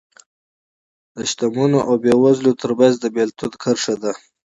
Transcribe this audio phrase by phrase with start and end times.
[1.15, 4.11] د شتمنو او بېوزلو ترمنځ د بېلتون کرښه ده